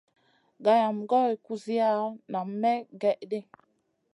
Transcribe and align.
Gayam 0.63 0.97
goy 1.09 1.33
kuziya 1.45 1.87
nam 2.31 2.47
may 2.61 2.79
gèh 3.01 3.19
ɗi. 3.29 3.39